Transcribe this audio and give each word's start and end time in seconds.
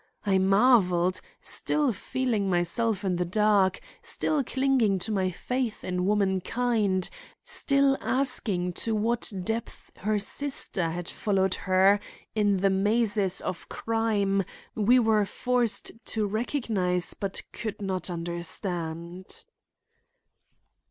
I 0.25 0.39
marveled, 0.39 1.21
still 1.43 1.93
feeling 1.93 2.49
myself 2.49 3.05
in 3.05 3.17
the 3.17 3.23
dark, 3.23 3.79
still 4.01 4.43
clinging 4.43 4.97
to 4.97 5.11
my 5.11 5.29
faith 5.29 5.83
in 5.83 6.07
womankind, 6.07 7.07
still 7.43 7.95
asking 8.01 8.73
to 8.81 8.95
what 8.95 9.31
depths 9.43 9.91
her 9.97 10.17
sister 10.17 10.89
had 10.89 11.07
followed 11.07 11.53
her 11.53 11.99
in 12.33 12.57
the 12.57 12.71
mazes 12.71 13.41
of 13.41 13.69
crime 13.69 14.43
we 14.73 14.97
were 14.97 15.23
forced 15.23 15.91
to 16.05 16.25
recognize 16.25 17.13
but 17.13 17.43
could 17.53 17.79
not 17.79 18.09
understand. 18.09 19.45